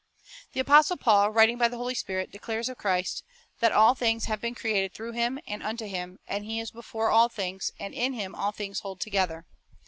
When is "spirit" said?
1.93-2.31